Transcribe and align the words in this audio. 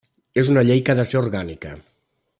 És 0.43 0.49
una 0.53 0.63
llei 0.69 0.81
que 0.87 0.95
ha 0.95 0.99
de 1.01 1.05
ser 1.11 1.21
orgànica. 1.23 1.79